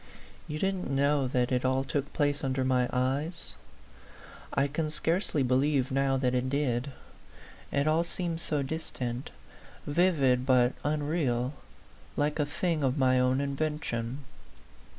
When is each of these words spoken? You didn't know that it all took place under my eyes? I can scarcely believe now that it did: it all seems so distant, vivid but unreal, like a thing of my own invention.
You 0.47 0.57
didn't 0.57 0.89
know 0.89 1.27
that 1.27 1.51
it 1.51 1.63
all 1.63 1.83
took 1.83 2.11
place 2.11 2.43
under 2.43 2.65
my 2.65 2.89
eyes? 2.91 3.53
I 4.51 4.65
can 4.67 4.89
scarcely 4.89 5.43
believe 5.43 5.91
now 5.91 6.17
that 6.17 6.33
it 6.33 6.49
did: 6.49 6.91
it 7.71 7.85
all 7.87 8.03
seems 8.03 8.41
so 8.41 8.63
distant, 8.63 9.29
vivid 9.85 10.43
but 10.43 10.73
unreal, 10.83 11.53
like 12.17 12.39
a 12.39 12.47
thing 12.47 12.83
of 12.83 12.97
my 12.97 13.19
own 13.19 13.39
invention. 13.39 14.23